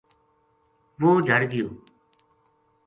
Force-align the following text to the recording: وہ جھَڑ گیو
وہ 1.01 1.11
جھَڑ 1.27 1.41
گیو 1.51 1.67